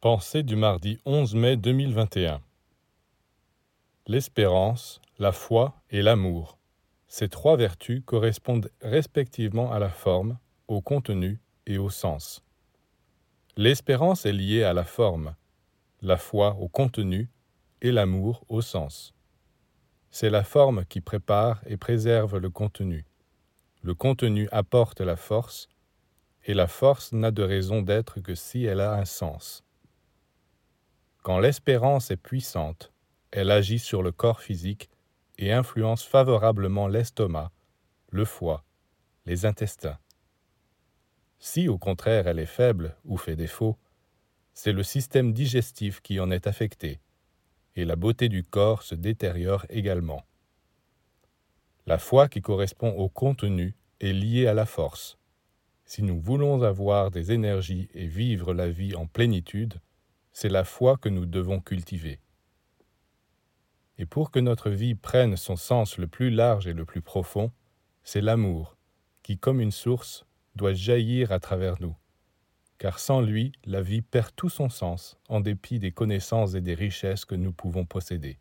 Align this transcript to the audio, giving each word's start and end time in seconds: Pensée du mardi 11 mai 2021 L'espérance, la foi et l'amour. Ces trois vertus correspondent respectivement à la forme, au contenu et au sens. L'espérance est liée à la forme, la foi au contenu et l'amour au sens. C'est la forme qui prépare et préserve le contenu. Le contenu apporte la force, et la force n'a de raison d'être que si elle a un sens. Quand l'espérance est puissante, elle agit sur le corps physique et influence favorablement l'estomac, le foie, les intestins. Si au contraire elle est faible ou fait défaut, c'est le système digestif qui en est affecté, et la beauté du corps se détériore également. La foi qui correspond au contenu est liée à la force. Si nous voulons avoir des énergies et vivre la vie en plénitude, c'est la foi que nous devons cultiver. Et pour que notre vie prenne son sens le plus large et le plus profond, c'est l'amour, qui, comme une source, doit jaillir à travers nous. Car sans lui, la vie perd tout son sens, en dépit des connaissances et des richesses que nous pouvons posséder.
Pensée 0.00 0.44
du 0.44 0.54
mardi 0.54 1.00
11 1.06 1.34
mai 1.34 1.56
2021 1.56 2.40
L'espérance, 4.06 5.00
la 5.18 5.32
foi 5.32 5.74
et 5.90 6.02
l'amour. 6.02 6.56
Ces 7.08 7.28
trois 7.28 7.56
vertus 7.56 8.04
correspondent 8.06 8.70
respectivement 8.80 9.72
à 9.72 9.80
la 9.80 9.88
forme, 9.88 10.38
au 10.68 10.80
contenu 10.80 11.40
et 11.66 11.78
au 11.78 11.90
sens. 11.90 12.44
L'espérance 13.56 14.24
est 14.24 14.32
liée 14.32 14.62
à 14.62 14.72
la 14.72 14.84
forme, 14.84 15.34
la 16.00 16.16
foi 16.16 16.54
au 16.60 16.68
contenu 16.68 17.28
et 17.82 17.90
l'amour 17.90 18.44
au 18.48 18.60
sens. 18.60 19.14
C'est 20.12 20.30
la 20.30 20.44
forme 20.44 20.84
qui 20.84 21.00
prépare 21.00 21.60
et 21.66 21.76
préserve 21.76 22.38
le 22.38 22.50
contenu. 22.50 23.04
Le 23.82 23.96
contenu 23.96 24.48
apporte 24.52 25.00
la 25.00 25.16
force, 25.16 25.68
et 26.44 26.54
la 26.54 26.68
force 26.68 27.12
n'a 27.12 27.32
de 27.32 27.42
raison 27.42 27.82
d'être 27.82 28.20
que 28.20 28.36
si 28.36 28.64
elle 28.64 28.80
a 28.80 28.94
un 28.94 29.04
sens. 29.04 29.64
Quand 31.22 31.38
l'espérance 31.38 32.10
est 32.10 32.16
puissante, 32.16 32.92
elle 33.30 33.50
agit 33.50 33.78
sur 33.78 34.02
le 34.02 34.12
corps 34.12 34.40
physique 34.40 34.88
et 35.36 35.52
influence 35.52 36.04
favorablement 36.04 36.88
l'estomac, 36.88 37.50
le 38.10 38.24
foie, 38.24 38.64
les 39.26 39.44
intestins. 39.44 39.98
Si 41.38 41.68
au 41.68 41.78
contraire 41.78 42.26
elle 42.26 42.38
est 42.38 42.46
faible 42.46 42.96
ou 43.04 43.16
fait 43.16 43.36
défaut, 43.36 43.76
c'est 44.54 44.72
le 44.72 44.82
système 44.82 45.32
digestif 45.32 46.00
qui 46.00 46.18
en 46.18 46.30
est 46.30 46.46
affecté, 46.46 47.00
et 47.76 47.84
la 47.84 47.94
beauté 47.94 48.28
du 48.28 48.42
corps 48.42 48.82
se 48.82 48.94
détériore 48.94 49.66
également. 49.68 50.24
La 51.86 51.98
foi 51.98 52.28
qui 52.28 52.42
correspond 52.42 52.90
au 52.90 53.08
contenu 53.08 53.76
est 54.00 54.12
liée 54.12 54.46
à 54.46 54.54
la 54.54 54.66
force. 54.66 55.16
Si 55.84 56.02
nous 56.02 56.20
voulons 56.20 56.62
avoir 56.62 57.10
des 57.10 57.32
énergies 57.32 57.88
et 57.94 58.06
vivre 58.06 58.52
la 58.52 58.68
vie 58.68 58.94
en 58.94 59.06
plénitude, 59.06 59.80
c'est 60.40 60.48
la 60.48 60.62
foi 60.62 60.96
que 60.96 61.08
nous 61.08 61.26
devons 61.26 61.58
cultiver. 61.58 62.20
Et 63.96 64.06
pour 64.06 64.30
que 64.30 64.38
notre 64.38 64.70
vie 64.70 64.94
prenne 64.94 65.36
son 65.36 65.56
sens 65.56 65.98
le 65.98 66.06
plus 66.06 66.30
large 66.30 66.68
et 66.68 66.74
le 66.74 66.84
plus 66.84 67.02
profond, 67.02 67.50
c'est 68.04 68.20
l'amour, 68.20 68.76
qui, 69.24 69.36
comme 69.36 69.60
une 69.60 69.72
source, 69.72 70.26
doit 70.54 70.74
jaillir 70.74 71.32
à 71.32 71.40
travers 71.40 71.80
nous. 71.80 71.96
Car 72.78 73.00
sans 73.00 73.20
lui, 73.20 73.50
la 73.64 73.82
vie 73.82 74.00
perd 74.00 74.30
tout 74.36 74.48
son 74.48 74.68
sens, 74.68 75.18
en 75.28 75.40
dépit 75.40 75.80
des 75.80 75.90
connaissances 75.90 76.54
et 76.54 76.60
des 76.60 76.74
richesses 76.74 77.24
que 77.24 77.34
nous 77.34 77.52
pouvons 77.52 77.84
posséder. 77.84 78.38